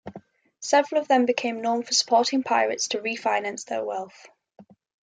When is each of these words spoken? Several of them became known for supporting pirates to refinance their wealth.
Several 0.61 0.99
of 0.99 1.07
them 1.07 1.27
became 1.27 1.61
known 1.61 1.83
for 1.83 1.93
supporting 1.93 2.41
pirates 2.41 2.87
to 2.87 2.97
refinance 2.97 3.65
their 3.65 3.85
wealth. 3.85 4.29